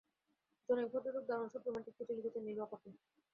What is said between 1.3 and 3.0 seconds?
সব রোমান্টিক চিঠি লিখেছে নীলু আপাকে।